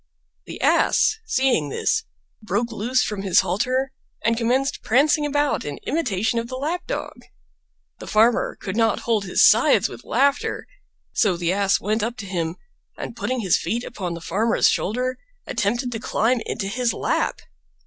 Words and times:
The 0.47 0.59
Ass, 0.61 1.17
seeing 1.27 1.69
this, 1.69 2.05
broke 2.41 2.71
loose 2.71 3.03
from 3.03 3.21
his 3.21 3.41
halter 3.41 3.91
and 4.25 4.35
commenced 4.35 4.81
prancing 4.81 5.27
about 5.27 5.63
in 5.63 5.77
imitation 5.85 6.39
of 6.39 6.47
the 6.47 6.55
Lap 6.55 6.87
dog. 6.87 7.13
The 7.99 8.07
Farmer 8.07 8.57
could 8.59 8.75
not 8.75 9.01
hold 9.01 9.25
his 9.25 9.47
sides 9.47 9.89
with 9.89 10.03
laughter, 10.03 10.65
so 11.13 11.37
the 11.37 11.53
Ass 11.53 11.79
went 11.79 12.01
up 12.01 12.17
to 12.17 12.25
him, 12.25 12.55
and 12.97 13.15
putting 13.15 13.41
his 13.41 13.59
feet 13.59 13.83
upon 13.83 14.15
the 14.15 14.21
Farmer's 14.21 14.67
shoulder 14.69 15.19
attempted 15.45 15.91
to 15.91 15.99
climb 15.99 16.41
into 16.47 16.65
his 16.67 16.93
lap. 16.95 17.39